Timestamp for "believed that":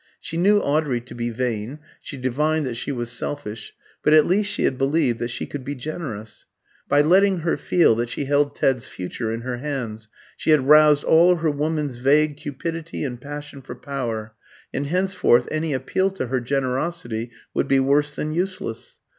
4.75-5.27